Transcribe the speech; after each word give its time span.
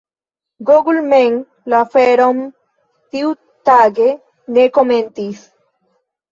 Google 0.69 1.03
mem 1.11 1.35
la 1.73 1.81
aferon 1.89 2.41
tiutage 3.11 4.11
ne 4.59 4.69
komentis. 4.81 5.49